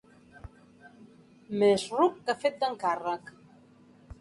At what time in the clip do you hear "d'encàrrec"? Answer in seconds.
2.65-3.31